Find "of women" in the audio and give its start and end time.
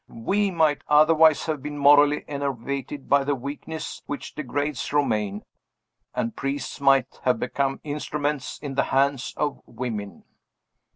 9.37-10.23